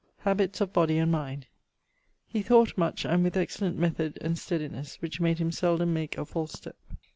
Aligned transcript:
<_Habits 0.25 0.59
of 0.61 0.73
body 0.73 0.97
and 0.97 1.11
mind._> 1.11 1.45
He 2.25 2.41
thought 2.41 2.75
much 2.75 3.05
and 3.05 3.23
with 3.23 3.37
excellent 3.37 3.77
method 3.77 4.17
and 4.21 4.35
stedinesse, 4.35 4.95
which 4.99 5.19
made 5.19 5.37
him 5.37 5.51
seldome 5.51 5.93
make 5.93 6.17
a 6.17 6.25
false 6.25 6.53
step. 6.53 6.79